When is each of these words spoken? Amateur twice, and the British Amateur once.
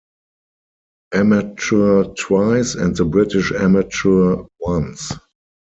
Amateur 1.13 2.05
twice, 2.17 2.73
and 2.73 2.95
the 2.95 3.05
British 3.05 3.51
Amateur 3.51 4.37
once. 4.59 5.13